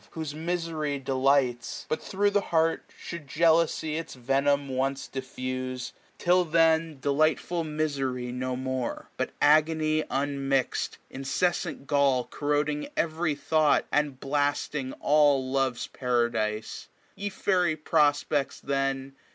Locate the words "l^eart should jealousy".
2.41-3.97